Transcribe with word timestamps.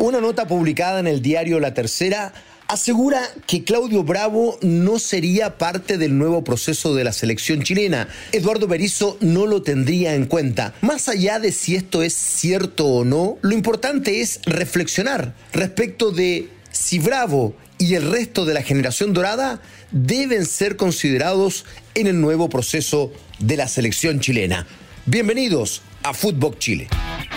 Una 0.00 0.18
nota 0.18 0.46
publicada 0.46 0.98
en 0.98 1.06
el 1.06 1.20
diario 1.20 1.60
La 1.60 1.74
Tercera 1.74 2.32
asegura 2.68 3.20
que 3.46 3.64
Claudio 3.64 4.02
Bravo 4.02 4.58
no 4.62 4.98
sería 4.98 5.58
parte 5.58 5.98
del 5.98 6.16
nuevo 6.16 6.42
proceso 6.42 6.94
de 6.94 7.04
la 7.04 7.12
selección 7.12 7.60
chilena. 7.60 8.08
Eduardo 8.32 8.66
Berizzo 8.66 9.18
no 9.20 9.44
lo 9.44 9.60
tendría 9.60 10.14
en 10.14 10.24
cuenta. 10.24 10.72
Más 10.80 11.10
allá 11.10 11.38
de 11.38 11.52
si 11.52 11.76
esto 11.76 12.02
es 12.02 12.14
cierto 12.14 12.86
o 12.86 13.04
no, 13.04 13.36
lo 13.42 13.52
importante 13.52 14.22
es 14.22 14.40
reflexionar 14.46 15.34
respecto 15.52 16.12
de 16.12 16.48
si 16.72 16.98
Bravo 16.98 17.54
y 17.76 17.92
el 17.92 18.10
resto 18.10 18.46
de 18.46 18.54
la 18.54 18.62
generación 18.62 19.12
dorada 19.12 19.60
deben 19.90 20.46
ser 20.46 20.76
considerados 20.76 21.66
en 21.94 22.06
el 22.06 22.18
nuevo 22.22 22.48
proceso 22.48 23.12
de 23.38 23.58
la 23.58 23.68
selección 23.68 24.18
chilena. 24.20 24.66
Bienvenidos 25.04 25.82
a 26.02 26.14
Footbox 26.14 26.58
Chile. 26.58 26.88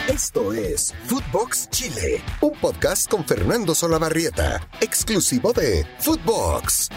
Esto 0.08 0.52
es 0.52 0.94
Footbox 1.06 1.70
Chile, 1.70 2.22
un 2.42 2.52
podcast 2.60 3.10
con 3.10 3.24
Fernando 3.24 3.74
Solabarrieta, 3.74 4.68
exclusivo 4.82 5.54
de 5.54 5.88
Footbox. 6.00 6.90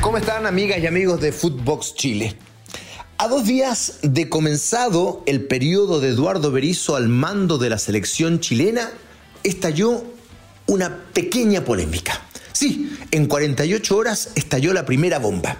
¿Cómo 0.00 0.18
están 0.18 0.44
amigas 0.46 0.80
y 0.80 0.88
amigos 0.88 1.20
de 1.20 1.30
Footbox 1.30 1.94
Chile? 1.94 2.36
A 3.16 3.28
dos 3.28 3.46
días 3.46 4.00
de 4.02 4.28
comenzado 4.28 5.22
el 5.26 5.46
periodo 5.46 6.00
de 6.00 6.08
Eduardo 6.08 6.50
Berizzo 6.50 6.96
al 6.96 7.08
mando 7.08 7.56
de 7.56 7.70
la 7.70 7.78
selección 7.78 8.40
chilena, 8.40 8.90
estalló 9.44 10.02
una 10.66 11.04
pequeña 11.12 11.64
polémica. 11.64 12.20
Sí, 12.52 12.98
en 13.12 13.26
48 13.26 13.96
horas 13.96 14.30
estalló 14.34 14.72
la 14.72 14.84
primera 14.84 15.20
bomba. 15.20 15.58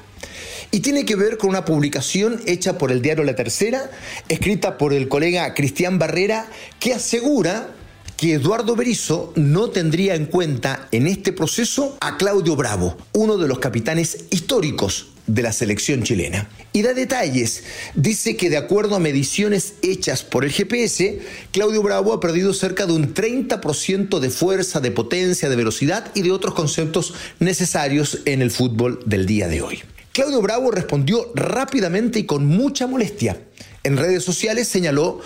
Y 0.74 0.80
tiene 0.80 1.04
que 1.04 1.14
ver 1.14 1.38
con 1.38 1.50
una 1.50 1.64
publicación 1.64 2.40
hecha 2.46 2.78
por 2.78 2.90
el 2.90 3.00
diario 3.00 3.22
La 3.22 3.36
Tercera, 3.36 3.92
escrita 4.28 4.76
por 4.76 4.92
el 4.92 5.06
colega 5.06 5.54
Cristian 5.54 6.00
Barrera, 6.00 6.50
que 6.80 6.92
asegura 6.92 7.68
que 8.16 8.32
Eduardo 8.32 8.74
Berizzo 8.74 9.32
no 9.36 9.70
tendría 9.70 10.16
en 10.16 10.26
cuenta 10.26 10.88
en 10.90 11.06
este 11.06 11.32
proceso 11.32 11.96
a 12.00 12.16
Claudio 12.16 12.56
Bravo, 12.56 12.96
uno 13.12 13.38
de 13.38 13.46
los 13.46 13.60
capitanes 13.60 14.24
históricos 14.30 15.10
de 15.28 15.42
la 15.42 15.52
selección 15.52 16.02
chilena. 16.02 16.50
Y 16.72 16.82
da 16.82 16.92
detalles. 16.92 17.62
Dice 17.94 18.36
que 18.36 18.50
de 18.50 18.56
acuerdo 18.56 18.96
a 18.96 18.98
mediciones 18.98 19.74
hechas 19.82 20.24
por 20.24 20.44
el 20.44 20.50
GPS, 20.50 21.20
Claudio 21.52 21.84
Bravo 21.84 22.12
ha 22.12 22.18
perdido 22.18 22.52
cerca 22.52 22.86
de 22.86 22.94
un 22.94 23.14
30% 23.14 24.18
de 24.18 24.30
fuerza, 24.30 24.80
de 24.80 24.90
potencia, 24.90 25.48
de 25.48 25.54
velocidad 25.54 26.10
y 26.16 26.22
de 26.22 26.32
otros 26.32 26.54
conceptos 26.54 27.14
necesarios 27.38 28.22
en 28.24 28.42
el 28.42 28.50
fútbol 28.50 28.98
del 29.06 29.24
día 29.26 29.46
de 29.46 29.62
hoy. 29.62 29.84
Claudio 30.14 30.40
Bravo 30.40 30.70
respondió 30.70 31.32
rápidamente 31.34 32.20
y 32.20 32.24
con 32.24 32.46
mucha 32.46 32.86
molestia. 32.86 33.40
En 33.82 33.96
redes 33.96 34.22
sociales 34.22 34.68
señaló 34.68 35.20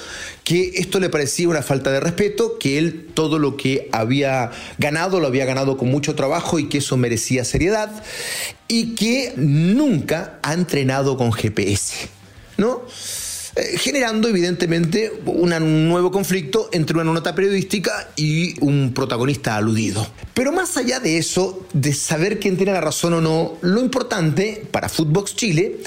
que 0.45 0.73
esto 0.77 0.99
le 0.99 1.11
parecía 1.11 1.47
una 1.47 1.61
falta 1.61 1.93
de 1.93 2.01
respeto, 2.01 2.59
que 2.59 2.79
él 2.79 3.09
todo 3.13 3.39
lo 3.39 3.59
que 3.59 3.91
había 3.93 4.51
ganado 4.79 5.21
lo 5.21 5.27
había 5.27 5.45
ganado 5.45 5.77
con 5.77 5.91
mucho 5.91 6.15
trabajo 6.15 6.59
y 6.59 6.71
que 6.71 6.79
eso 6.79 6.97
merecía 6.97 7.45
seriedad 7.45 8.03
y 8.67 8.95
que 8.95 9.35
nunca 9.37 10.39
ha 10.43 10.55
entrenado 10.55 11.19
con 11.19 11.33
GPS, 11.33 12.09
¿no? 12.57 12.81
Eh, 13.59 13.77
generando 13.77 14.29
evidentemente 14.29 15.13
un 15.27 15.89
nuevo 15.89 16.13
conflicto 16.13 16.69
entre 16.71 16.95
una 16.97 17.13
nota 17.13 17.35
periodística 17.35 18.11
y 18.15 18.55
un 18.65 18.93
protagonista 18.95 19.57
aludido. 19.57 20.07
Pero 20.33 20.53
más 20.53 20.77
allá 20.77 21.01
de 21.01 21.19
eso, 21.19 21.67
de 21.73 21.93
saber 21.93 22.39
quién 22.39 22.57
tiene 22.57 22.71
la 22.71 22.81
razón 22.81 23.15
o 23.15 23.21
no, 23.21 23.55
lo 23.63 23.81
importante 23.81 24.65
para 24.71 24.89
Footbox 24.89 25.35
Chile 25.35 25.79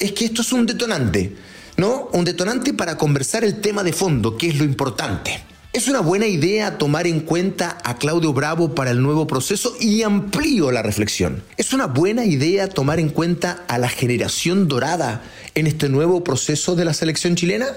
es 0.00 0.10
que 0.10 0.24
esto 0.24 0.42
es 0.42 0.52
un 0.52 0.66
detonante, 0.66 1.32
¿no? 1.76 2.08
Un 2.12 2.24
detonante 2.24 2.74
para 2.74 2.96
conversar 2.96 3.44
el 3.44 3.60
tema 3.60 3.84
de 3.84 3.92
fondo, 3.92 4.36
que 4.36 4.48
es 4.48 4.58
lo 4.58 4.64
importante. 4.64 5.51
¿Es 5.74 5.88
una 5.88 6.00
buena 6.00 6.26
idea 6.26 6.76
tomar 6.76 7.06
en 7.06 7.20
cuenta 7.20 7.78
a 7.82 7.96
Claudio 7.96 8.34
Bravo 8.34 8.74
para 8.74 8.90
el 8.90 9.00
nuevo 9.00 9.26
proceso? 9.26 9.74
Y 9.80 10.02
amplío 10.02 10.70
la 10.70 10.82
reflexión. 10.82 11.42
¿Es 11.56 11.72
una 11.72 11.86
buena 11.86 12.26
idea 12.26 12.68
tomar 12.68 13.00
en 13.00 13.08
cuenta 13.08 13.64
a 13.68 13.78
la 13.78 13.88
generación 13.88 14.68
dorada 14.68 15.22
en 15.54 15.66
este 15.66 15.88
nuevo 15.88 16.22
proceso 16.22 16.76
de 16.76 16.84
la 16.84 16.92
selección 16.92 17.36
chilena? 17.36 17.68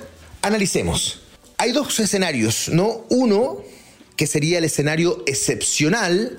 Analicemos. 0.42 1.22
Hay 1.58 1.72
dos 1.72 1.98
escenarios, 2.02 2.68
¿no? 2.68 3.06
Uno, 3.08 3.62
que 4.18 4.28
sería 4.28 4.58
el 4.58 4.66
escenario 4.66 5.24
excepcional, 5.26 6.38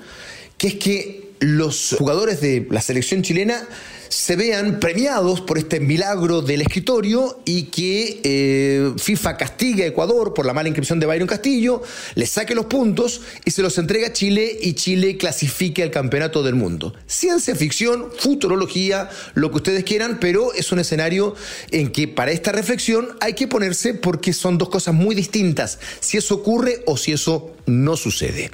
que 0.59 0.67
es 0.67 0.75
que 0.75 1.31
los 1.39 1.95
jugadores 1.97 2.39
de 2.39 2.67
la 2.69 2.81
selección 2.81 3.23
chilena 3.23 3.67
se 4.09 4.35
vean 4.35 4.79
premiados 4.79 5.41
por 5.41 5.57
este 5.57 5.79
milagro 5.79 6.41
del 6.41 6.61
escritorio 6.61 7.39
y 7.45 7.63
que 7.63 8.21
eh, 8.23 8.93
FIFA 8.97 9.37
castigue 9.37 9.83
a 9.83 9.87
Ecuador 9.87 10.33
por 10.33 10.45
la 10.45 10.53
mala 10.53 10.69
inscripción 10.69 10.99
de 10.99 11.05
Byron 11.05 11.27
Castillo, 11.27 11.81
le 12.15 12.25
saque 12.25 12.55
los 12.55 12.65
puntos 12.65 13.21
y 13.45 13.51
se 13.51 13.61
los 13.61 13.77
entrega 13.77 14.07
a 14.07 14.13
Chile 14.13 14.57
y 14.61 14.73
Chile 14.73 15.17
clasifique 15.17 15.83
al 15.83 15.91
campeonato 15.91 16.43
del 16.43 16.55
mundo. 16.55 16.93
Ciencia 17.05 17.55
ficción, 17.55 18.07
futurología, 18.17 19.09
lo 19.33 19.51
que 19.51 19.57
ustedes 19.57 19.83
quieran, 19.83 20.19
pero 20.19 20.53
es 20.53 20.71
un 20.71 20.79
escenario 20.79 21.35
en 21.71 21.91
que 21.91 22.07
para 22.07 22.31
esta 22.31 22.51
reflexión 22.51 23.09
hay 23.19 23.33
que 23.33 23.47
ponerse 23.47 23.93
porque 23.93 24.33
son 24.33 24.57
dos 24.57 24.69
cosas 24.69 24.93
muy 24.93 25.15
distintas, 25.15 25.79
si 25.99 26.17
eso 26.17 26.35
ocurre 26.35 26.83
o 26.85 26.97
si 26.97 27.11
eso 27.11 27.55
no 27.65 27.97
sucede. 27.97 28.51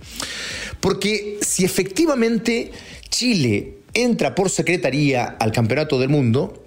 Porque 0.79 1.39
si 1.41 1.63
efectivamente 1.63 2.71
Chile 3.09 3.82
entra 3.93 4.35
por 4.35 4.49
secretaría 4.49 5.25
al 5.39 5.51
Campeonato 5.51 5.99
del 5.99 6.09
Mundo, 6.09 6.63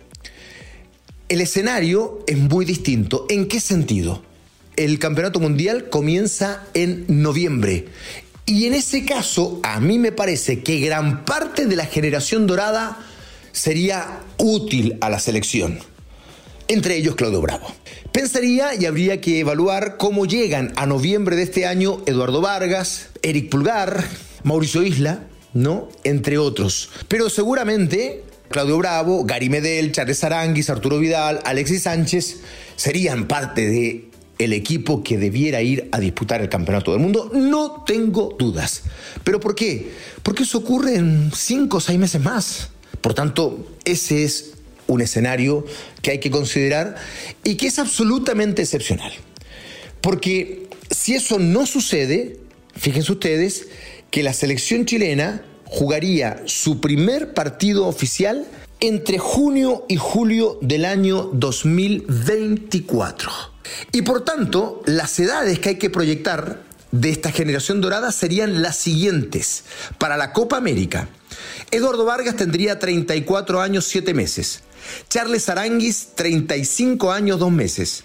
el 1.28 1.41
escenario 1.41 2.20
es 2.26 2.38
muy 2.38 2.64
distinto. 2.64 3.26
¿En 3.28 3.48
qué 3.48 3.60
sentido? 3.60 4.22
El 4.76 4.98
Campeonato 4.98 5.41
Mundial 5.41 5.88
comienza 5.88 6.65
en 6.75 7.04
noviembre. 7.09 7.86
Y 8.44 8.66
en 8.66 8.75
ese 8.75 9.04
caso, 9.04 9.59
a 9.65 9.81
mí 9.81 9.98
me 9.98 10.12
parece 10.12 10.62
que 10.62 10.78
gran 10.78 11.25
parte 11.25 11.66
de 11.66 11.75
la 11.75 11.86
generación 11.86 12.47
dorada 12.47 12.98
sería 13.50 14.20
útil 14.36 14.98
a 15.00 15.10
la 15.10 15.19
selección. 15.19 15.81
Entre 16.69 16.97
ellos 16.97 17.16
Claudio 17.16 17.41
Bravo. 17.41 17.75
Pensaría 18.12 18.75
y 18.75 18.86
habría 18.86 19.20
que 19.20 19.41
evaluar 19.41 19.97
cómo 19.97 20.26
llegan 20.26 20.72
a 20.76 20.86
noviembre 20.86 21.36
de 21.36 21.42
este 21.42 21.66
año 21.66 22.03
Eduardo 22.06 22.41
Vargas, 22.41 23.09
Eric 23.22 23.50
Pulgar, 23.50 24.04
Mauricio 24.44 24.82
Isla, 24.82 25.26
¿no? 25.56 25.89
Entre 26.05 26.39
otros. 26.39 26.91
Pero 27.09 27.31
seguramente 27.31 28.22
Claudio 28.50 28.78
Bravo, 28.78 29.25
Gary 29.25 29.49
Medel, 29.49 29.93
Charles 29.93 30.22
Aranguis, 30.22 30.71
Arturo 30.71 30.99
Vidal, 30.99 31.41
Alexis 31.44 31.83
Sánchez 31.83 32.41
serían 32.77 33.27
parte 33.27 33.66
de 33.66 34.11
el 34.39 34.53
equipo 34.53 35.03
que 35.03 35.16
debiera 35.16 35.62
ir 35.62 35.89
a 35.93 35.99
disputar 35.99 36.43
el 36.43 36.50
Campeonato 36.50 36.93
del 36.93 37.00
Mundo, 37.00 37.31
no 37.33 37.84
tengo 37.87 38.37
dudas. 38.39 38.83
¿Pero 39.25 39.41
por 39.41 39.55
qué? 39.55 39.93
Porque 40.22 40.43
eso 40.43 40.59
ocurre 40.59 40.97
en 40.97 41.33
cinco 41.34 41.78
o 41.78 41.81
seis 41.81 41.99
meses 41.99 42.21
más. 42.21 42.69
Por 43.00 43.15
tanto, 43.15 43.66
ese 43.84 44.25
es 44.25 44.53
un 44.87 45.00
escenario 45.00 45.65
que 46.03 46.11
hay 46.11 46.21
que 46.21 46.31
considerar 46.31 46.97
y 47.45 47.56
que 47.56 47.66
es 47.66 47.78
absolutamente 47.78 48.61
excepcional. 48.61 49.12
Porque 50.03 50.69
si 50.91 51.15
eso 51.15 51.39
no 51.39 51.65
sucede, 51.65 52.39
fíjense 52.75 53.12
ustedes, 53.12 53.69
que 54.11 54.22
la 54.22 54.33
selección 54.33 54.87
chilena 54.87 55.43
jugaría 55.65 56.43
su 56.47 56.81
primer 56.81 57.34
partido 57.34 57.87
oficial 57.87 58.47
entre 58.81 59.19
junio 59.19 59.84
y 59.89 59.97
julio 59.97 60.59
del 60.61 60.84
año 60.84 61.31
2024. 61.33 63.31
Y 63.93 64.03
por 64.03 64.25
tanto, 64.25 64.83
las 64.87 65.19
edades 65.19 65.59
que 65.59 65.71
hay 65.71 65.77
que 65.77 65.91
proyectar 65.91 66.62
de 66.93 67.11
esta 67.11 67.33
generación 67.33 67.81
dorada 67.81 68.12
serían 68.12 68.62
las 68.62 68.77
siguientes. 68.77 69.65
Para 69.99 70.16
la 70.16 70.33
Copa 70.33 70.56
América, 70.56 71.09
Eduardo 71.71 72.05
Vargas 72.05 72.37
tendría 72.37 72.78
34 72.78 73.61
años 73.61 73.87
7 73.87 74.15
meses. 74.15 74.62
Charles 75.09 75.49
Aranguis, 75.49 76.11
35 76.15 77.11
años 77.11 77.39
2 77.39 77.50
meses. 77.50 78.05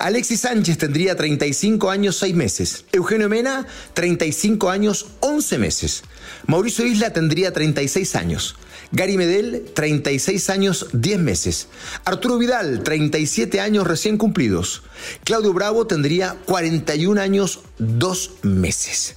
Alexis 0.00 0.40
Sánchez 0.40 0.78
tendría 0.78 1.14
35 1.14 1.90
años 1.90 2.16
6 2.16 2.34
meses. 2.34 2.84
Eugenio 2.90 3.28
Mena, 3.28 3.66
35 3.92 4.70
años 4.70 5.08
11 5.20 5.58
meses. 5.58 6.04
Mauricio 6.46 6.86
Isla 6.86 7.12
tendría 7.12 7.52
36 7.52 8.16
años. 8.16 8.56
Gary 8.92 9.18
Medel, 9.18 9.70
36 9.74 10.48
años 10.48 10.86
10 10.94 11.18
meses. 11.18 11.68
Arturo 12.06 12.38
Vidal, 12.38 12.82
37 12.82 13.60
años 13.60 13.86
recién 13.86 14.16
cumplidos. 14.16 14.82
Claudio 15.22 15.52
Bravo 15.52 15.86
tendría 15.86 16.34
41 16.46 17.20
años 17.20 17.60
2 17.78 18.30
meses. 18.42 19.16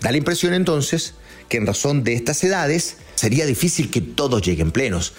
Da 0.00 0.10
la 0.10 0.16
impresión 0.16 0.52
entonces 0.52 1.14
que 1.52 1.58
en 1.58 1.66
razón 1.66 2.02
de 2.02 2.14
estas 2.14 2.42
edades 2.44 2.96
sería 3.14 3.44
difícil 3.44 3.90
que 3.90 4.00
todos 4.00 4.40
lleguen 4.40 4.70
plenos. 4.70 5.12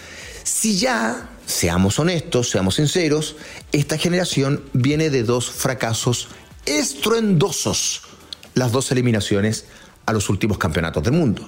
Si 0.43 0.79
ya 0.79 1.29
seamos 1.45 1.99
honestos, 1.99 2.49
seamos 2.49 2.73
sinceros, 2.73 3.35
esta 3.71 3.99
generación 3.99 4.63
viene 4.73 5.11
de 5.11 5.21
dos 5.21 5.51
fracasos 5.51 6.29
estruendosos, 6.65 8.01
las 8.55 8.71
dos 8.71 8.91
eliminaciones 8.91 9.65
a 10.07 10.11
los 10.11 10.27
últimos 10.27 10.57
campeonatos 10.57 11.03
del 11.03 11.13
mundo. 11.13 11.47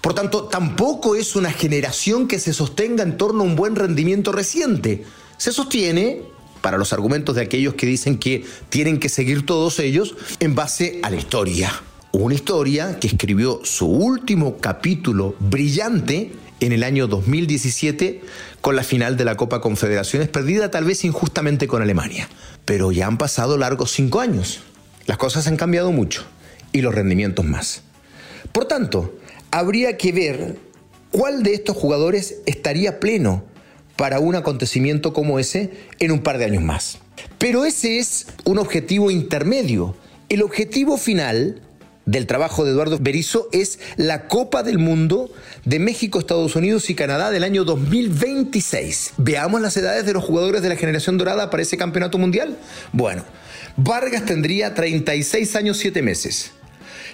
Por 0.00 0.14
tanto, 0.14 0.44
tampoco 0.44 1.16
es 1.16 1.36
una 1.36 1.52
generación 1.52 2.26
que 2.26 2.38
se 2.38 2.54
sostenga 2.54 3.02
en 3.02 3.18
torno 3.18 3.42
a 3.42 3.46
un 3.46 3.56
buen 3.56 3.76
rendimiento 3.76 4.32
reciente. 4.32 5.04
Se 5.36 5.52
sostiene 5.52 6.22
para 6.62 6.78
los 6.78 6.94
argumentos 6.94 7.34
de 7.34 7.42
aquellos 7.42 7.74
que 7.74 7.84
dicen 7.84 8.16
que 8.16 8.46
tienen 8.70 8.98
que 9.00 9.10
seguir 9.10 9.44
todos 9.44 9.78
ellos 9.80 10.16
en 10.40 10.54
base 10.54 11.00
a 11.02 11.10
la 11.10 11.16
historia. 11.16 11.70
Una 12.14 12.36
historia 12.36 13.00
que 13.00 13.08
escribió 13.08 13.58
su 13.64 13.88
último 13.88 14.58
capítulo 14.58 15.34
brillante 15.40 16.30
en 16.60 16.70
el 16.70 16.84
año 16.84 17.08
2017 17.08 18.20
con 18.60 18.76
la 18.76 18.84
final 18.84 19.16
de 19.16 19.24
la 19.24 19.36
Copa 19.36 19.60
Confederaciones, 19.60 20.28
perdida 20.28 20.70
tal 20.70 20.84
vez 20.84 21.04
injustamente 21.04 21.66
con 21.66 21.82
Alemania. 21.82 22.28
Pero 22.64 22.92
ya 22.92 23.08
han 23.08 23.18
pasado 23.18 23.58
largos 23.58 23.90
cinco 23.90 24.20
años. 24.20 24.60
Las 25.06 25.18
cosas 25.18 25.48
han 25.48 25.56
cambiado 25.56 25.90
mucho 25.90 26.24
y 26.70 26.82
los 26.82 26.94
rendimientos 26.94 27.44
más. 27.44 27.82
Por 28.52 28.66
tanto, 28.66 29.18
habría 29.50 29.96
que 29.96 30.12
ver 30.12 30.56
cuál 31.10 31.42
de 31.42 31.54
estos 31.54 31.76
jugadores 31.76 32.36
estaría 32.46 33.00
pleno 33.00 33.42
para 33.96 34.20
un 34.20 34.36
acontecimiento 34.36 35.12
como 35.12 35.40
ese 35.40 35.72
en 35.98 36.12
un 36.12 36.22
par 36.22 36.38
de 36.38 36.44
años 36.44 36.62
más. 36.62 36.98
Pero 37.38 37.64
ese 37.64 37.98
es 37.98 38.28
un 38.44 38.58
objetivo 38.58 39.10
intermedio. 39.10 39.96
El 40.28 40.42
objetivo 40.42 40.96
final 40.96 41.60
del 42.06 42.26
trabajo 42.26 42.64
de 42.64 42.72
Eduardo 42.72 42.98
Berizzo 43.00 43.48
es 43.52 43.78
la 43.96 44.28
Copa 44.28 44.62
del 44.62 44.78
Mundo 44.78 45.30
de 45.64 45.78
México, 45.78 46.18
Estados 46.18 46.56
Unidos 46.56 46.90
y 46.90 46.94
Canadá 46.94 47.30
del 47.30 47.44
año 47.44 47.64
2026. 47.64 49.14
Veamos 49.16 49.60
las 49.60 49.76
edades 49.76 50.04
de 50.06 50.12
los 50.12 50.24
jugadores 50.24 50.62
de 50.62 50.68
la 50.68 50.76
generación 50.76 51.18
dorada 51.18 51.50
para 51.50 51.62
ese 51.62 51.76
campeonato 51.76 52.18
mundial. 52.18 52.56
Bueno, 52.92 53.24
Vargas 53.76 54.24
tendría 54.26 54.74
36 54.74 55.56
años 55.56 55.78
7 55.78 56.02
meses. 56.02 56.52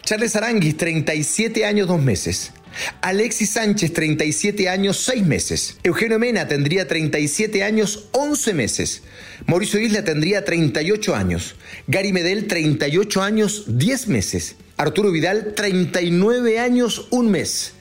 Charles 0.02 0.34
Aranguis, 0.36 0.76
37 0.76 1.64
años 1.64 1.86
2 1.88 2.02
meses. 2.02 2.52
Alexis 3.00 3.50
Sánchez, 3.50 3.92
37 3.92 4.68
años, 4.68 4.98
6 4.98 5.26
meses. 5.26 5.76
Eugenio 5.82 6.18
Mena 6.18 6.48
tendría 6.48 6.86
37 6.86 7.62
años, 7.62 8.08
11 8.12 8.54
meses. 8.54 9.02
Mauricio 9.46 9.80
Isla 9.80 10.04
tendría 10.04 10.44
38 10.44 11.14
años. 11.14 11.56
Gary 11.86 12.12
Medel, 12.12 12.46
38 12.46 13.22
años, 13.22 13.64
10 13.66 14.08
meses. 14.08 14.56
Arturo 14.76 15.10
Vidal, 15.10 15.54
39 15.54 16.58
años, 16.58 17.06
1 17.10 17.28
mes. 17.28 17.72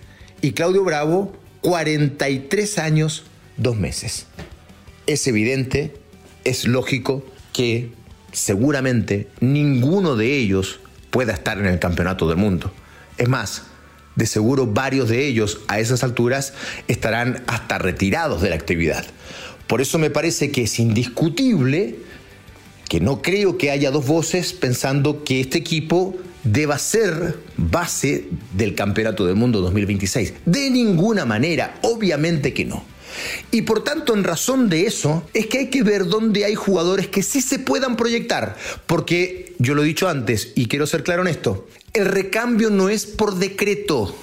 Y 0.42 0.52
Claudio 0.52 0.84
Bravo, 0.84 1.38
43 1.62 2.78
años, 2.80 3.24
2 3.58 3.78
meses. 3.78 4.26
Es 5.08 5.28
evidente, 5.28 5.94
es 6.44 6.66
lógico 6.66 7.26
que 7.54 7.92
seguramente 8.32 9.28
ninguno 9.40 10.16
de 10.16 10.38
ellos 10.38 10.80
pueda 11.10 11.34
estar 11.34 11.58
en 11.58 11.66
el 11.66 11.80
campeonato 11.80 12.28
del 12.28 12.38
mundo. 12.38 12.72
Es 13.18 13.28
más, 13.28 13.64
de 14.20 14.28
seguro 14.28 14.68
varios 14.68 15.10
de 15.10 15.26
ellos 15.26 15.62
a 15.68 15.80
esas 15.80 16.04
alturas 16.04 16.54
estarán 16.88 17.42
hasta 17.48 17.80
retirados 17.80 18.42
de 18.42 18.50
la 18.50 18.56
actividad. 18.56 19.06
Por 19.66 19.82
eso 19.82 19.98
me 19.98 20.10
parece 20.10 20.52
que 20.52 20.64
es 20.64 20.80
indiscutible 20.80 21.96
que 22.88 23.00
no 23.00 23.22
creo 23.22 23.58
que 23.58 23.72
haya 23.72 23.92
dos 23.92 24.06
voces 24.06 24.54
pensando 24.54 25.24
que 25.24 25.40
este 25.40 25.58
equipo 25.58 26.18
deba 26.44 26.78
ser 26.78 27.38
base 27.56 28.26
del 28.54 28.76
Campeonato 28.76 29.26
del 29.26 29.36
Mundo 29.36 29.62
2026. 29.62 30.34
De 30.46 30.70
ninguna 30.70 31.26
manera, 31.26 31.80
obviamente 31.82 32.54
que 32.54 32.66
no. 32.66 32.84
Y 33.52 33.64
por 33.64 33.84
tanto, 33.84 34.14
en 34.14 34.24
razón 34.24 34.70
de 34.70 34.86
eso, 34.86 35.24
es 35.34 35.48
que 35.48 35.60
hay 35.60 35.68
que 35.70 35.84
ver 35.84 36.06
dónde 36.06 36.46
hay 36.46 36.56
jugadores 36.56 37.08
que 37.08 37.24
sí 37.24 37.42
se 37.42 37.60
puedan 37.60 37.96
proyectar. 37.96 38.58
Porque 38.86 39.56
yo 39.60 39.76
lo 39.76 39.84
he 39.84 39.86
dicho 39.86 40.10
antes 40.10 40.52
y 40.56 40.68
quiero 40.68 40.88
ser 40.88 41.04
claro 41.04 41.22
en 41.22 41.30
esto, 41.30 41.68
el 41.94 42.06
recambio 42.06 42.70
no 42.70 42.90
es 42.90 43.06
por 43.06 43.36
decreto, 43.36 44.16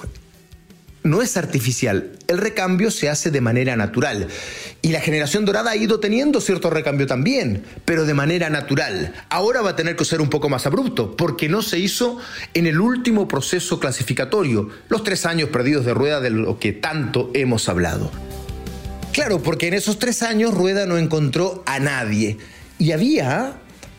no 1.02 1.22
es 1.22 1.36
artificial. 1.36 2.12
El 2.26 2.38
recambio 2.38 2.90
se 2.90 3.08
hace 3.08 3.30
de 3.30 3.40
manera 3.40 3.76
natural. 3.76 4.28
Y 4.82 4.88
la 4.88 5.00
generación 5.00 5.44
dorada 5.44 5.70
ha 5.70 5.76
ido 5.76 6.00
teniendo 6.00 6.40
cierto 6.40 6.68
recambio 6.70 7.06
también, 7.06 7.64
pero 7.84 8.04
de 8.04 8.14
manera 8.14 8.50
natural. 8.50 9.14
Ahora 9.30 9.62
va 9.62 9.70
a 9.70 9.76
tener 9.76 9.96
que 9.96 10.04
ser 10.04 10.20
un 10.20 10.28
poco 10.28 10.48
más 10.48 10.66
abrupto, 10.66 11.16
porque 11.16 11.48
no 11.48 11.62
se 11.62 11.78
hizo 11.78 12.18
en 12.54 12.66
el 12.66 12.80
último 12.80 13.28
proceso 13.28 13.78
clasificatorio, 13.78 14.68
los 14.88 15.04
tres 15.04 15.26
años 15.26 15.50
perdidos 15.50 15.84
de 15.84 15.94
rueda 15.94 16.20
de 16.20 16.30
lo 16.30 16.58
que 16.58 16.72
tanto 16.72 17.30
hemos 17.34 17.68
hablado. 17.68 18.10
Claro, 19.12 19.42
porque 19.42 19.68
en 19.68 19.74
esos 19.74 19.98
tres 19.98 20.22
años 20.22 20.52
Rueda 20.52 20.84
no 20.84 20.98
encontró 20.98 21.62
a 21.64 21.78
nadie. 21.80 22.36
Y 22.78 22.92
había, 22.92 23.54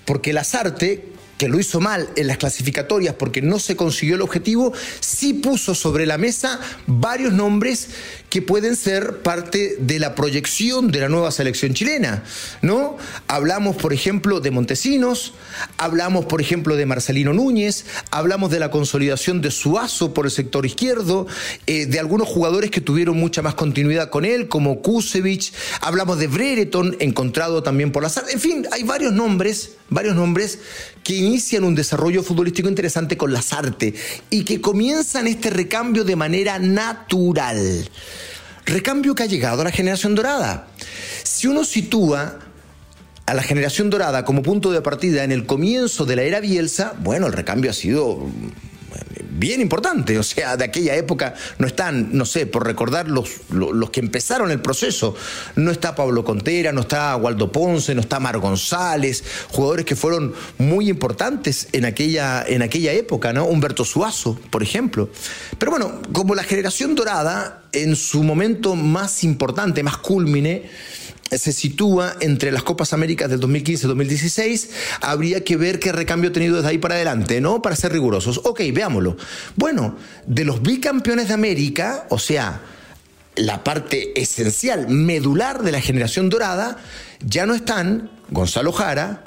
porque 0.05 0.31
Lazarte, 0.31 1.16
que 1.37 1.47
lo 1.47 1.59
hizo 1.59 1.79
mal 1.79 2.09
en 2.15 2.27
las 2.27 2.37
clasificatorias 2.37 3.15
porque 3.15 3.41
no 3.41 3.59
se 3.59 3.75
consiguió 3.75 4.15
el 4.15 4.21
objetivo, 4.21 4.73
sí 4.99 5.33
puso 5.33 5.75
sobre 5.75 6.05
la 6.05 6.17
mesa 6.17 6.59
varios 6.87 7.33
nombres 7.33 7.89
que 8.29 8.41
pueden 8.41 8.75
ser 8.75 9.19
parte 9.19 9.77
de 9.79 9.99
la 9.99 10.15
proyección 10.15 10.91
de 10.91 10.99
la 10.99 11.09
nueva 11.09 11.31
selección 11.31 11.73
chilena, 11.73 12.23
¿no? 12.61 12.97
Hablamos, 13.27 13.77
por 13.77 13.93
ejemplo, 13.93 14.41
de 14.41 14.51
Montesinos, 14.51 15.33
hablamos, 15.77 16.25
por 16.25 16.41
ejemplo, 16.41 16.75
de 16.75 16.85
Marcelino 16.85 17.33
Núñez, 17.33 17.85
hablamos 18.11 18.51
de 18.51 18.59
la 18.59 18.69
consolidación 18.69 19.41
de 19.41 19.51
Suazo 19.51 20.13
por 20.13 20.25
el 20.25 20.31
sector 20.31 20.65
izquierdo, 20.65 21.27
eh, 21.67 21.85
de 21.85 21.99
algunos 21.99 22.27
jugadores 22.27 22.69
que 22.69 22.81
tuvieron 22.81 23.17
mucha 23.17 23.41
más 23.41 23.55
continuidad 23.55 24.09
con 24.09 24.25
él, 24.25 24.49
como 24.49 24.81
Kusevich, 24.81 25.53
hablamos 25.81 26.19
de 26.19 26.27
Brereton, 26.27 26.97
encontrado 26.99 27.63
también 27.63 27.91
por 27.91 28.03
la 28.03 28.07
en 28.31 28.39
fin, 28.39 28.65
hay 28.71 28.83
varios 28.83 29.13
nombres, 29.13 29.73
varios 29.89 30.15
nombres 30.15 30.59
que 31.07 31.15
inician 31.15 31.63
un 31.63 31.73
desarrollo 31.73 32.21
futbolístico 32.21 32.67
interesante 32.67 33.15
con 33.15 33.31
Lazarte 33.31 33.93
y 34.29 34.43
que 34.43 34.59
comienzan 34.59 35.25
este 35.25 35.49
recambio 35.49 36.03
de 36.03 36.17
manera 36.17 36.59
natural. 36.59 37.89
Recambio 38.65 39.15
que 39.15 39.23
ha 39.23 39.27
llegado 39.27 39.61
a 39.61 39.63
la 39.63 39.71
generación 39.71 40.15
dorada. 40.15 40.67
Si 41.23 41.47
uno 41.47 41.63
sitúa 41.63 42.39
a 43.25 43.33
la 43.33 43.41
generación 43.41 43.89
dorada 43.89 44.25
como 44.25 44.43
punto 44.43 44.69
de 44.73 44.81
partida 44.81 45.23
en 45.23 45.31
el 45.31 45.45
comienzo 45.45 46.03
de 46.03 46.17
la 46.17 46.23
era 46.23 46.41
Bielsa, 46.41 46.93
bueno, 46.99 47.27
el 47.27 47.31
recambio 47.31 47.71
ha 47.71 47.73
sido 47.73 48.27
bien 49.37 49.61
importante. 49.61 50.17
O 50.17 50.23
sea, 50.23 50.57
de 50.57 50.65
aquella 50.65 50.95
época 50.95 51.35
no 51.57 51.67
están, 51.67 52.09
no 52.13 52.25
sé, 52.25 52.45
por 52.45 52.65
recordar 52.65 53.07
los, 53.07 53.29
los, 53.51 53.89
que 53.89 53.99
empezaron 53.99 54.51
el 54.51 54.61
proceso. 54.61 55.15
No 55.55 55.71
está 55.71 55.95
Pablo 55.95 56.23
Contera, 56.23 56.71
no 56.71 56.81
está 56.81 57.15
Waldo 57.15 57.51
Ponce, 57.51 57.95
no 57.95 58.01
está 58.01 58.19
Mar 58.19 58.39
González, 58.39 59.23
jugadores 59.49 59.85
que 59.85 59.95
fueron 59.95 60.33
muy 60.57 60.89
importantes 60.89 61.67
en 61.71 61.85
aquella, 61.85 62.43
en 62.47 62.61
aquella 62.61 62.91
época, 62.93 63.33
¿no? 63.33 63.45
Humberto 63.45 63.85
Suazo, 63.85 64.39
por 64.49 64.63
ejemplo. 64.63 65.09
Pero 65.57 65.71
bueno, 65.71 66.01
como 66.11 66.35
la 66.35 66.43
generación 66.43 66.95
dorada, 66.95 67.63
en 67.71 67.95
su 67.95 68.23
momento 68.23 68.75
más 68.75 69.23
importante, 69.23 69.83
más 69.83 69.97
culmine, 69.97 70.69
se 71.31 71.51
sitúa 71.51 72.15
entre 72.21 72.51
las 72.51 72.63
Copas 72.63 72.93
Américas 72.93 73.29
del 73.29 73.39
2015-2016, 73.41 74.69
habría 75.01 75.43
que 75.43 75.57
ver 75.57 75.79
qué 75.79 75.91
recambio 75.91 76.29
ha 76.29 76.33
tenido 76.33 76.55
desde 76.55 76.69
ahí 76.69 76.77
para 76.77 76.95
adelante, 76.95 77.41
¿no? 77.41 77.61
Para 77.61 77.75
ser 77.75 77.91
rigurosos. 77.91 78.41
Ok, 78.43 78.61
veámoslo. 78.73 79.17
Bueno, 79.55 79.97
de 80.25 80.45
los 80.45 80.61
bicampeones 80.61 81.27
de 81.27 81.33
América, 81.33 82.05
o 82.09 82.19
sea, 82.19 82.61
la 83.35 83.63
parte 83.63 84.19
esencial, 84.19 84.87
medular 84.89 85.63
de 85.63 85.71
la 85.71 85.81
generación 85.81 86.29
dorada, 86.29 86.77
ya 87.19 87.45
no 87.45 87.53
están 87.53 88.09
Gonzalo 88.29 88.71
Jara, 88.71 89.23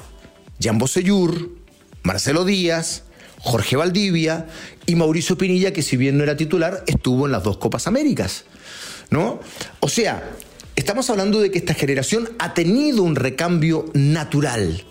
Jan 0.61 0.79
Bosellur, 0.79 1.51
Marcelo 2.03 2.45
Díaz, 2.45 3.05
Jorge 3.39 3.77
Valdivia 3.77 4.47
y 4.87 4.97
Mauricio 4.97 5.39
Pinilla, 5.39 5.73
que 5.73 5.83
si 5.83 5.97
bien 5.97 6.19
no 6.19 6.25
era 6.25 6.37
titular, 6.37 6.85
estuvo 6.87 7.27
en 7.27 7.33
las 7.33 7.43
dos 7.43 7.59
Copas 7.59 7.87
Américas. 7.87 8.45
¿No? 9.11 9.41
O 9.81 9.89
sea, 9.89 10.23
Estamos 10.81 11.11
hablando 11.11 11.41
de 11.41 11.51
que 11.51 11.59
esta 11.59 11.75
generación 11.75 12.31
ha 12.39 12.55
tenido 12.55 13.03
un 13.03 13.15
recambio 13.15 13.91
natural. 13.93 14.83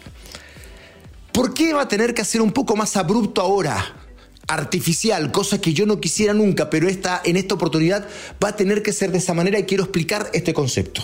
¿Por 1.32 1.56
qué 1.56 1.74
va 1.74 1.82
a 1.82 1.88
tener 1.88 2.14
que 2.14 2.22
hacer 2.22 2.44
un 2.44 2.52
poco 2.52 2.76
más 2.76 2.96
abrupto 2.96 3.42
ahora? 3.42 3.96
Artificial, 4.48 5.32
cosa 5.32 5.60
que 5.60 5.74
yo 5.74 5.88
no 5.88 6.00
quisiera 6.00 6.36
nunca, 6.36 6.70
pero 6.70 6.88
esta, 6.88 7.24
en 7.26 7.38
esta 7.38 7.56
oportunidad 7.56 8.08
va 8.42 8.50
a 8.50 8.56
tener 8.56 8.84
que 8.84 8.94
ser 8.94 9.12
de 9.12 9.18
esa 9.18 9.34
manera 9.34 9.58
y 9.58 9.64
quiero 9.64 9.86
explicar 9.86 10.30
este 10.32 10.54
concepto. 10.54 11.02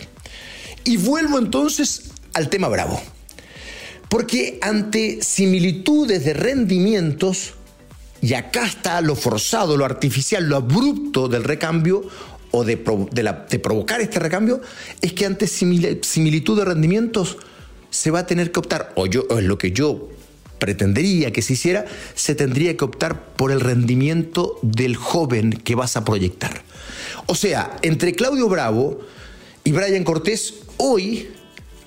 Y 0.83 0.97
vuelvo 0.97 1.39
entonces 1.39 2.11
al 2.35 2.51
tema 2.51 2.67
bravo. 2.67 3.01
Porque 4.07 4.59
ante 4.61 5.23
similitudes 5.23 6.23
de 6.25 6.35
rendimientos, 6.35 7.55
y 8.21 8.35
acá 8.35 8.67
está 8.67 9.01
lo 9.01 9.15
forzado, 9.15 9.77
lo 9.77 9.85
artificial, 9.85 10.47
lo 10.47 10.57
abrupto 10.57 11.27
del 11.27 11.43
recambio, 11.43 12.07
o 12.55 12.63
de, 12.63 12.77
provocar 12.77 13.99
este 13.99 14.19
recambio 14.19 14.61
es 15.01 15.11
que 15.11 15.25
ante 15.25 15.45
similitud 15.47 16.57
de 16.57 16.65
rendimientos 16.65 17.37
se 17.89 18.11
va 18.11 18.19
a 18.19 18.25
tener 18.25 18.51
que 18.51 18.59
optar, 18.59 18.93
o, 18.95 19.07
yo, 19.07 19.25
es 19.29 19.43
lo 19.43 19.57
que 19.57 19.71
yo 19.71 20.09
pretendería 20.57 21.31
que 21.31 21.41
se 21.41 21.53
hiciera, 21.53 21.85
se 22.15 22.33
tendría 22.33 22.77
que 22.77 22.85
optar 22.85 23.33
por 23.35 23.51
el 23.51 23.59
rendimiento 23.59 24.57
del 24.61 24.95
joven 24.95 25.51
que 25.51 25.75
vas 25.75 25.97
a 25.97 26.05
proyectar. 26.05 26.63
O 27.25 27.35
sea, 27.35 27.75
entre 27.81 28.13
Claudio 28.13 28.47
Bravo 28.47 29.01
y 29.65 29.73
Brian 29.73 30.05
Cortés, 30.05 30.53
hoy 30.77 31.29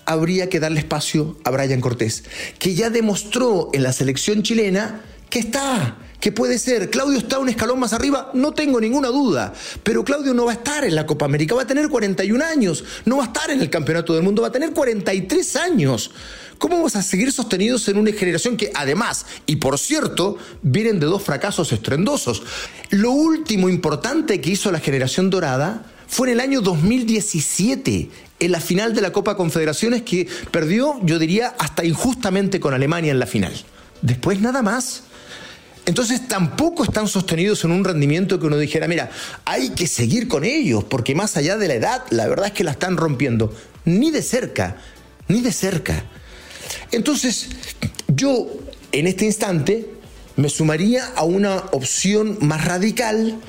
habría 0.04 0.50
que 0.50 0.60
darle 0.60 0.80
espacio 0.80 1.38
a 1.44 1.50
Brian 1.50 1.80
Cortés, 1.80 2.24
que 2.58 2.74
ya 2.74 2.90
demostró 2.90 3.70
en 3.72 3.82
la 3.82 3.92
selección 3.92 4.42
chilena 4.42 5.02
que 5.30 5.38
está, 5.38 5.96
que 6.20 6.32
puede 6.32 6.58
ser, 6.58 6.90
Claudio 6.90 7.18
está 7.18 7.38
un 7.38 7.48
escalón 7.48 7.78
más 7.78 7.92
arriba, 7.92 8.30
no 8.34 8.52
tengo 8.52 8.80
ninguna 8.80 9.08
duda, 9.08 9.52
pero 9.82 10.04
Claudio 10.04 10.34
no 10.34 10.46
va 10.46 10.52
a 10.52 10.54
estar 10.56 10.84
en 10.84 10.94
la 10.94 11.06
Copa 11.06 11.26
América, 11.26 11.54
va 11.54 11.62
a 11.62 11.66
tener 11.66 11.88
41 11.88 12.44
años, 12.44 12.84
no 13.04 13.18
va 13.18 13.24
a 13.24 13.26
estar 13.26 13.50
en 13.50 13.60
el 13.60 13.70
Campeonato 13.70 14.14
del 14.14 14.22
Mundo, 14.24 14.42
va 14.42 14.48
a 14.48 14.52
tener 14.52 14.72
43 14.72 15.56
años. 15.56 16.10
¿Cómo 16.58 16.76
vamos 16.76 16.96
a 16.96 17.02
seguir 17.02 17.32
sostenidos 17.32 17.86
en 17.88 17.98
una 17.98 18.10
generación 18.10 18.56
que 18.56 18.72
además, 18.74 19.26
y 19.46 19.56
por 19.56 19.78
cierto, 19.78 20.38
vienen 20.62 20.98
de 20.98 21.06
dos 21.06 21.22
fracasos 21.22 21.72
estrendosos? 21.72 22.42
Lo 22.90 23.12
último 23.12 23.68
importante 23.68 24.40
que 24.40 24.50
hizo 24.50 24.72
la 24.72 24.80
generación 24.80 25.30
dorada 25.30 25.86
fue 26.08 26.28
en 26.28 26.34
el 26.34 26.40
año 26.40 26.60
2017, 26.60 28.10
en 28.40 28.50
la 28.50 28.60
final 28.60 28.92
de 28.92 29.02
la 29.02 29.12
Copa 29.12 29.36
Confederaciones 29.36 30.02
que 30.02 30.26
perdió, 30.50 30.98
yo 31.04 31.20
diría, 31.20 31.54
hasta 31.60 31.84
injustamente 31.84 32.58
con 32.58 32.74
Alemania 32.74 33.12
en 33.12 33.20
la 33.20 33.26
final. 33.26 33.52
Después 34.02 34.40
nada 34.40 34.60
más. 34.62 35.04
Entonces 35.88 36.28
tampoco 36.28 36.84
están 36.84 37.08
sostenidos 37.08 37.64
en 37.64 37.70
un 37.70 37.82
rendimiento 37.82 38.38
que 38.38 38.44
uno 38.44 38.58
dijera, 38.58 38.86
mira, 38.86 39.10
hay 39.46 39.70
que 39.70 39.86
seguir 39.86 40.28
con 40.28 40.44
ellos, 40.44 40.84
porque 40.84 41.14
más 41.14 41.38
allá 41.38 41.56
de 41.56 41.66
la 41.66 41.74
edad, 41.76 42.04
la 42.10 42.28
verdad 42.28 42.48
es 42.48 42.52
que 42.52 42.62
la 42.62 42.72
están 42.72 42.98
rompiendo. 42.98 43.54
Ni 43.86 44.10
de 44.10 44.20
cerca, 44.20 44.76
ni 45.28 45.40
de 45.40 45.50
cerca. 45.50 46.04
Entonces, 46.92 47.48
yo 48.06 48.48
en 48.92 49.06
este 49.06 49.24
instante 49.24 49.88
me 50.36 50.50
sumaría 50.50 51.06
a 51.16 51.24
una 51.24 51.56
opción 51.72 52.36
más 52.42 52.66
radical, 52.66 53.40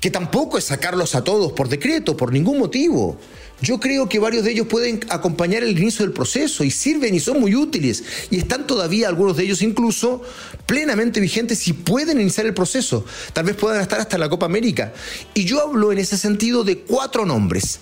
que 0.00 0.10
tampoco 0.10 0.56
es 0.56 0.64
sacarlos 0.64 1.14
a 1.14 1.24
todos 1.24 1.52
por 1.52 1.68
decreto, 1.68 2.16
por 2.16 2.32
ningún 2.32 2.58
motivo. 2.58 3.18
Yo 3.62 3.78
creo 3.78 4.08
que 4.08 4.18
varios 4.18 4.44
de 4.44 4.50
ellos 4.50 4.66
pueden 4.66 5.00
acompañar 5.08 5.62
el 5.62 5.78
inicio 5.78 6.04
del 6.04 6.12
proceso 6.12 6.64
y 6.64 6.70
sirven 6.72 7.14
y 7.14 7.20
son 7.20 7.40
muy 7.40 7.54
útiles 7.54 8.02
y 8.28 8.38
están 8.38 8.66
todavía 8.66 9.06
algunos 9.06 9.36
de 9.36 9.44
ellos 9.44 9.62
incluso 9.62 10.20
plenamente 10.66 11.20
vigentes 11.20 11.68
y 11.68 11.72
pueden 11.72 12.20
iniciar 12.20 12.46
el 12.46 12.54
proceso. 12.54 13.04
Tal 13.32 13.44
vez 13.44 13.54
puedan 13.54 13.80
estar 13.80 14.00
hasta 14.00 14.18
la 14.18 14.28
Copa 14.28 14.46
América. 14.46 14.92
Y 15.32 15.44
yo 15.44 15.62
hablo 15.62 15.92
en 15.92 15.98
ese 15.98 16.18
sentido 16.18 16.64
de 16.64 16.78
cuatro 16.78 17.24
nombres, 17.24 17.78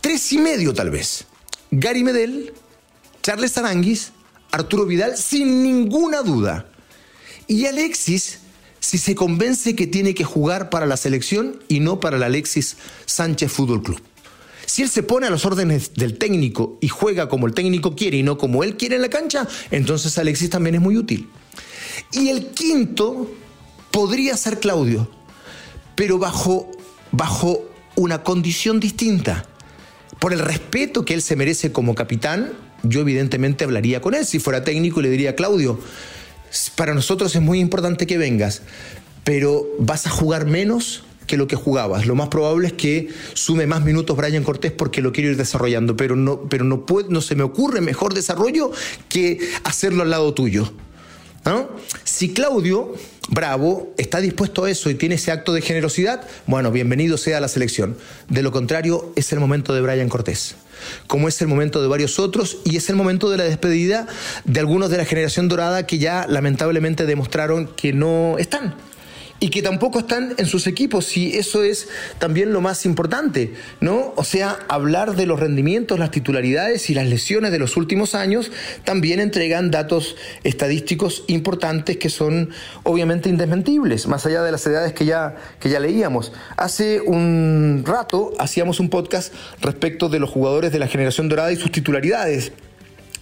tres 0.00 0.32
y 0.32 0.38
medio 0.38 0.72
tal 0.72 0.90
vez. 0.90 1.24
Gary 1.72 2.04
Medel, 2.04 2.52
Charles 3.20 3.58
Aranguis, 3.58 4.12
Arturo 4.52 4.86
Vidal, 4.86 5.16
sin 5.16 5.64
ninguna 5.64 6.22
duda. 6.22 6.70
Y 7.48 7.66
Alexis, 7.66 8.38
si 8.78 8.98
se 8.98 9.16
convence 9.16 9.74
que 9.74 9.88
tiene 9.88 10.14
que 10.14 10.22
jugar 10.22 10.70
para 10.70 10.86
la 10.86 10.96
selección 10.96 11.60
y 11.66 11.80
no 11.80 11.98
para 11.98 12.18
el 12.18 12.22
Alexis 12.22 12.76
Sánchez 13.04 13.50
Fútbol 13.50 13.82
Club. 13.82 14.07
Si 14.68 14.82
él 14.82 14.90
se 14.90 15.02
pone 15.02 15.26
a 15.26 15.30
las 15.30 15.46
órdenes 15.46 15.94
del 15.94 16.18
técnico 16.18 16.76
y 16.82 16.88
juega 16.88 17.30
como 17.30 17.46
el 17.46 17.54
técnico 17.54 17.96
quiere 17.96 18.18
y 18.18 18.22
no 18.22 18.36
como 18.36 18.62
él 18.62 18.76
quiere 18.76 18.96
en 18.96 19.02
la 19.02 19.08
cancha, 19.08 19.48
entonces 19.70 20.18
Alexis 20.18 20.50
también 20.50 20.74
es 20.74 20.82
muy 20.82 20.98
útil. 20.98 21.30
Y 22.12 22.28
el 22.28 22.48
quinto 22.48 23.30
podría 23.90 24.36
ser 24.36 24.60
Claudio, 24.60 25.10
pero 25.94 26.18
bajo, 26.18 26.70
bajo 27.12 27.64
una 27.96 28.22
condición 28.22 28.78
distinta. 28.78 29.46
Por 30.18 30.34
el 30.34 30.40
respeto 30.40 31.02
que 31.02 31.14
él 31.14 31.22
se 31.22 31.34
merece 31.34 31.72
como 31.72 31.94
capitán, 31.94 32.52
yo 32.82 33.00
evidentemente 33.00 33.64
hablaría 33.64 34.02
con 34.02 34.14
él. 34.14 34.26
Si 34.26 34.38
fuera 34.38 34.64
técnico, 34.64 35.00
le 35.00 35.08
diría, 35.08 35.34
Claudio, 35.34 35.80
para 36.76 36.92
nosotros 36.92 37.34
es 37.34 37.40
muy 37.40 37.58
importante 37.58 38.06
que 38.06 38.18
vengas, 38.18 38.60
pero 39.24 39.66
vas 39.78 40.06
a 40.06 40.10
jugar 40.10 40.44
menos 40.44 41.04
que 41.28 41.36
lo 41.36 41.46
que 41.46 41.54
jugabas. 41.54 42.06
Lo 42.06 42.16
más 42.16 42.28
probable 42.28 42.66
es 42.66 42.72
que 42.72 43.08
sume 43.34 43.68
más 43.68 43.84
minutos 43.84 44.16
Brian 44.16 44.42
Cortés 44.42 44.72
porque 44.72 45.00
lo 45.00 45.12
quiero 45.12 45.30
ir 45.30 45.36
desarrollando, 45.36 45.96
pero 45.96 46.16
no, 46.16 46.48
pero 46.48 46.64
no, 46.64 46.84
no 47.08 47.20
se 47.20 47.36
me 47.36 47.44
ocurre 47.44 47.80
mejor 47.80 48.14
desarrollo 48.14 48.72
que 49.08 49.38
hacerlo 49.62 50.02
al 50.02 50.10
lado 50.10 50.34
tuyo. 50.34 50.72
Si 52.04 52.34
Claudio 52.34 52.92
Bravo 53.30 53.94
está 53.96 54.20
dispuesto 54.20 54.64
a 54.64 54.70
eso 54.70 54.90
y 54.90 54.94
tiene 54.94 55.14
ese 55.14 55.30
acto 55.30 55.52
de 55.54 55.62
generosidad, 55.62 56.26
bueno, 56.46 56.70
bienvenido 56.70 57.16
sea 57.16 57.38
a 57.38 57.40
la 57.40 57.48
selección. 57.48 57.96
De 58.28 58.42
lo 58.42 58.52
contrario, 58.52 59.12
es 59.16 59.32
el 59.32 59.40
momento 59.40 59.72
de 59.72 59.80
Brian 59.80 60.08
Cortés 60.08 60.56
como 61.08 61.26
es 61.26 61.40
el 61.40 61.48
momento 61.48 61.82
de 61.82 61.88
varios 61.88 62.20
otros 62.20 62.58
y 62.64 62.76
es 62.76 62.88
el 62.88 62.94
momento 62.94 63.30
de 63.30 63.36
la 63.36 63.42
despedida 63.42 64.06
de 64.44 64.60
algunos 64.60 64.90
de 64.90 64.96
la 64.96 65.04
generación 65.04 65.48
dorada 65.48 65.86
que 65.86 65.98
ya 65.98 66.26
lamentablemente 66.28 67.04
demostraron 67.04 67.66
que 67.66 67.92
no 67.92 68.36
están 68.38 68.76
y 69.40 69.50
que 69.50 69.62
tampoco 69.62 70.00
están 70.00 70.34
en 70.38 70.46
sus 70.46 70.66
equipos, 70.66 71.16
y 71.16 71.36
eso 71.36 71.62
es 71.62 71.88
también 72.18 72.52
lo 72.52 72.60
más 72.60 72.84
importante, 72.84 73.54
¿no? 73.80 74.12
O 74.16 74.24
sea, 74.24 74.58
hablar 74.68 75.14
de 75.14 75.26
los 75.26 75.38
rendimientos, 75.38 75.98
las 75.98 76.10
titularidades 76.10 76.90
y 76.90 76.94
las 76.94 77.06
lesiones 77.06 77.52
de 77.52 77.58
los 77.58 77.76
últimos 77.76 78.14
años 78.14 78.50
también 78.84 79.20
entregan 79.20 79.70
datos 79.70 80.16
estadísticos 80.44 81.24
importantes 81.28 81.98
que 81.98 82.10
son 82.10 82.50
obviamente 82.82 83.28
indesmentibles, 83.28 84.06
más 84.06 84.26
allá 84.26 84.42
de 84.42 84.52
las 84.52 84.66
edades 84.66 84.92
que 84.92 85.04
ya, 85.04 85.36
que 85.60 85.68
ya 85.68 85.80
leíamos. 85.80 86.32
Hace 86.56 87.00
un 87.00 87.84
rato 87.86 88.32
hacíamos 88.38 88.80
un 88.80 88.90
podcast 88.90 89.32
respecto 89.60 90.08
de 90.08 90.18
los 90.18 90.30
jugadores 90.30 90.72
de 90.72 90.78
la 90.78 90.88
generación 90.88 91.28
dorada 91.28 91.52
y 91.52 91.56
sus 91.56 91.70
titularidades. 91.70 92.52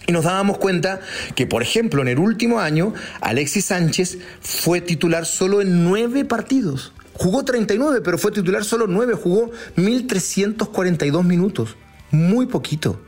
Y 0.07 0.13
nos 0.13 0.23
dábamos 0.23 0.57
cuenta 0.57 1.01
que, 1.35 1.45
por 1.45 1.61
ejemplo, 1.61 2.01
en 2.01 2.07
el 2.07 2.17
último 2.17 2.61
año, 2.61 2.93
Alexis 3.19 3.65
Sánchez 3.65 4.19
fue 4.39 4.79
titular 4.79 5.25
solo 5.25 5.61
en 5.61 5.83
nueve 5.83 6.23
partidos. 6.23 6.93
Jugó 7.13 7.43
39, 7.43 7.99
pero 8.01 8.17
fue 8.17 8.31
titular 8.31 8.63
solo 8.63 8.87
nueve. 8.87 9.15
Jugó 9.15 9.51
1.342 9.75 11.25
minutos. 11.25 11.75
Muy 12.09 12.45
poquito, 12.45 13.01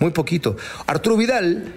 muy 0.00 0.10
poquito. 0.10 0.56
Arturo 0.88 1.16
Vidal 1.16 1.72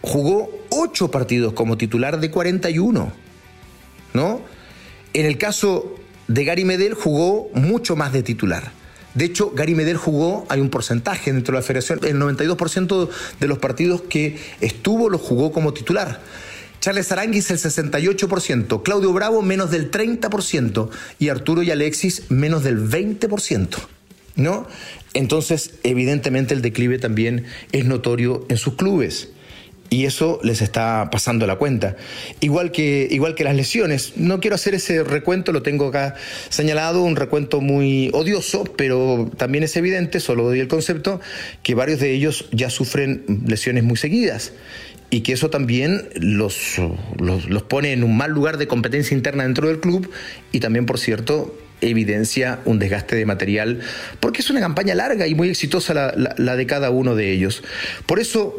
jugó 0.00 0.50
ocho 0.70 1.12
partidos 1.12 1.52
como 1.52 1.78
titular 1.78 2.18
de 2.18 2.32
41. 2.32 3.12
¿No? 4.14 4.40
En 5.14 5.26
el 5.26 5.38
caso 5.38 5.94
de 6.26 6.44
Gary 6.44 6.64
Medel 6.64 6.94
jugó 6.94 7.48
mucho 7.54 7.94
más 7.94 8.12
de 8.12 8.24
titular. 8.24 8.72
De 9.14 9.24
hecho, 9.24 9.50
Gary 9.50 9.74
Medel 9.74 9.96
jugó, 9.96 10.46
hay 10.48 10.60
un 10.60 10.70
porcentaje 10.70 11.32
dentro 11.32 11.52
de 11.52 11.60
la 11.60 11.66
federación, 11.66 12.00
el 12.02 12.16
92% 12.16 13.08
de 13.40 13.48
los 13.48 13.58
partidos 13.58 14.02
que 14.02 14.38
estuvo 14.60 15.10
los 15.10 15.20
jugó 15.20 15.52
como 15.52 15.74
titular. 15.74 16.20
Charles 16.80 17.12
Aranguis 17.12 17.50
el 17.50 17.58
68%, 17.58 18.82
Claudio 18.82 19.12
Bravo 19.12 19.42
menos 19.42 19.70
del 19.70 19.90
30% 19.90 20.88
y 21.18 21.28
Arturo 21.28 21.62
y 21.62 21.70
Alexis 21.70 22.30
menos 22.30 22.64
del 22.64 22.88
20%. 22.88 23.68
¿No? 24.34 24.66
Entonces, 25.12 25.74
evidentemente 25.82 26.54
el 26.54 26.62
declive 26.62 26.98
también 26.98 27.44
es 27.70 27.84
notorio 27.84 28.46
en 28.48 28.56
sus 28.56 28.74
clubes 28.74 29.28
y 29.92 30.06
eso 30.06 30.40
les 30.42 30.62
está 30.62 31.10
pasando 31.12 31.46
la 31.46 31.56
cuenta. 31.56 31.96
Igual 32.40 32.72
que, 32.72 33.06
igual 33.10 33.34
que 33.34 33.44
las 33.44 33.54
lesiones. 33.54 34.14
No 34.16 34.40
quiero 34.40 34.54
hacer 34.54 34.74
ese 34.74 35.04
recuento, 35.04 35.52
lo 35.52 35.60
tengo 35.60 35.88
acá 35.88 36.14
señalado, 36.48 37.02
un 37.02 37.14
recuento 37.14 37.60
muy 37.60 38.08
odioso, 38.14 38.64
pero 38.64 39.30
también 39.36 39.64
es 39.64 39.76
evidente, 39.76 40.18
solo 40.18 40.44
doy 40.44 40.60
el 40.60 40.68
concepto, 40.68 41.20
que 41.62 41.74
varios 41.74 42.00
de 42.00 42.10
ellos 42.12 42.46
ya 42.52 42.70
sufren 42.70 43.42
lesiones 43.46 43.84
muy 43.84 43.98
seguidas 43.98 44.54
y 45.10 45.20
que 45.20 45.34
eso 45.34 45.50
también 45.50 46.08
los, 46.14 46.76
los, 47.18 47.62
pone 47.64 47.92
en 47.92 48.02
un 48.02 48.16
mal 48.16 48.30
lugar 48.30 48.56
de 48.56 48.66
competencia 48.66 49.14
interna 49.14 49.42
dentro 49.42 49.68
del 49.68 49.78
club 49.78 50.10
y 50.52 50.60
también, 50.60 50.86
por 50.86 50.98
cierto, 50.98 51.54
evidencia 51.82 52.60
un 52.64 52.78
desgaste 52.78 53.14
de 53.16 53.26
material, 53.26 53.80
porque 54.20 54.40
es 54.40 54.48
una 54.48 54.60
campaña 54.60 54.94
larga 54.94 55.26
y 55.26 55.34
muy 55.34 55.50
exitosa 55.50 56.14
la 56.16 56.56
de 56.56 56.66
cada 56.66 56.88
uno 56.88 57.14
de 57.14 57.30
ellos. 57.30 57.62
Por 58.06 58.20
eso 58.20 58.58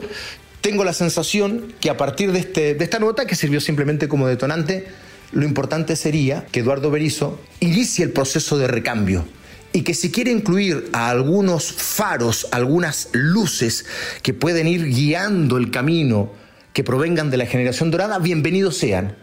tengo 0.63 0.85
la 0.85 0.93
sensación 0.93 1.73
que 1.81 1.89
a 1.89 1.97
partir 1.97 2.31
de, 2.31 2.39
este, 2.39 2.73
de 2.73 2.83
esta 2.85 2.97
nota, 2.97 3.25
que 3.25 3.35
sirvió 3.35 3.59
simplemente 3.59 4.07
como 4.07 4.29
detonante, 4.29 4.87
lo 5.33 5.43
importante 5.43 5.97
sería 5.97 6.45
que 6.53 6.61
Eduardo 6.61 6.89
Berizo 6.89 7.37
inicie 7.59 8.05
el 8.05 8.11
proceso 8.11 8.57
de 8.57 8.67
recambio 8.69 9.25
y 9.73 9.81
que 9.81 9.93
si 9.93 10.09
quiere 10.09 10.31
incluir 10.31 10.89
a 10.93 11.09
algunos 11.09 11.73
faros, 11.73 12.47
algunas 12.51 13.09
luces 13.11 13.85
que 14.21 14.33
pueden 14.33 14.67
ir 14.67 14.85
guiando 14.85 15.57
el 15.57 15.69
camino 15.69 16.31
que 16.71 16.85
provengan 16.85 17.29
de 17.29 17.37
la 17.37 17.45
generación 17.45 17.91
dorada, 17.91 18.17
bienvenidos 18.19 18.77
sean, 18.77 19.17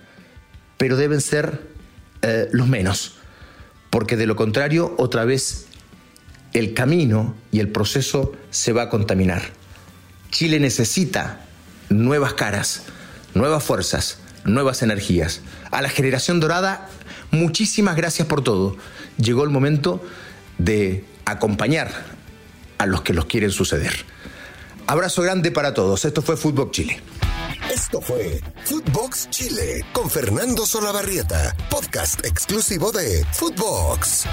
pero 0.77 0.99
deben 0.99 1.23
ser 1.23 1.63
eh, 2.21 2.49
los 2.53 2.69
menos, 2.69 3.17
porque 3.89 4.19
de 4.19 4.27
lo 4.27 4.37
contrario, 4.37 4.95
otra 4.99 5.25
vez 5.25 5.69
el 6.53 6.75
camino 6.75 7.35
y 7.51 7.61
el 7.61 7.71
proceso 7.71 8.33
se 8.51 8.75
va 8.75 8.83
a 8.83 8.89
contaminar. 8.91 9.60
Chile 10.31 10.61
necesita 10.61 11.41
nuevas 11.89 12.35
caras, 12.35 12.83
nuevas 13.35 13.63
fuerzas, 13.63 14.19
nuevas 14.45 14.83
energías. 14.83 15.41
A 15.71 15.83
la 15.83 15.89
generación 15.89 16.41
dorada, 16.41 16.89
muchísimas 17.31 17.97
gracias 17.97 18.27
por 18.29 18.43
todo. 18.43 18.77
Llegó 19.19 19.45
el 19.45 19.51
momento 19.51 20.03
de 20.59 21.05
acompañar 21.25 21.91
a 22.79 22.87
los 22.87 23.03
que 23.03 23.13
los 23.13 23.27
quieren 23.27 23.51
suceder. 23.51 23.93
Abrazo 24.87 25.23
grande 25.23 25.51
para 25.51 25.75
todos. 25.75 26.05
Esto 26.05 26.23
fue 26.23 26.37
Footbox 26.37 26.73
Chile. 26.73 27.01
Esto 27.73 28.01
fue 28.01 28.41
Footbox 28.65 29.31
Chile 29.31 29.85
con 29.93 30.11
Fernando 30.11 30.67
Solabarrieta, 30.67 31.55
podcast 31.71 32.25
exclusivo 32.25 32.91
de 32.91 33.25
Footbox. 33.33 34.25